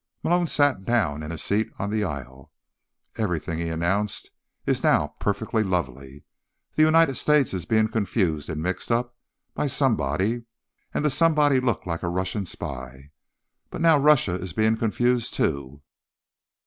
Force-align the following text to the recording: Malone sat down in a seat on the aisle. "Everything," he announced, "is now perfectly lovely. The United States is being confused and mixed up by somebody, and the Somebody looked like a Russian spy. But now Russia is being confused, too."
Malone 0.23 0.47
sat 0.47 0.83
down 0.83 1.21
in 1.21 1.31
a 1.31 1.37
seat 1.37 1.71
on 1.77 1.91
the 1.91 2.03
aisle. 2.03 2.51
"Everything," 3.17 3.59
he 3.59 3.67
announced, 3.67 4.31
"is 4.65 4.81
now 4.81 5.13
perfectly 5.19 5.61
lovely. 5.61 6.25
The 6.75 6.81
United 6.81 7.17
States 7.17 7.53
is 7.53 7.65
being 7.65 7.87
confused 7.87 8.49
and 8.49 8.63
mixed 8.63 8.89
up 8.91 9.15
by 9.53 9.67
somebody, 9.67 10.45
and 10.91 11.05
the 11.05 11.11
Somebody 11.11 11.59
looked 11.59 11.85
like 11.85 12.01
a 12.01 12.09
Russian 12.09 12.47
spy. 12.47 13.11
But 13.69 13.81
now 13.81 13.99
Russia 13.99 14.33
is 14.33 14.53
being 14.53 14.75
confused, 14.75 15.35
too." 15.35 15.83